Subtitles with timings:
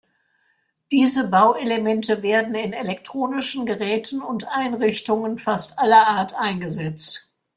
[0.91, 7.31] Diese Bauelemente werden in elektronischen Geräten und Einrichtungen fast aller Art eingesetzt.